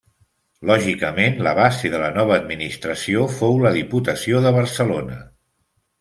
Lògicament, 0.67 1.35
la 1.47 1.51
base 1.59 1.91
de 1.95 1.99
la 2.03 2.07
nova 2.15 2.33
administració 2.37 3.25
fou 3.41 3.59
la 3.65 3.73
Diputació 3.75 4.41
de 4.47 4.55
Barcelona. 4.57 5.19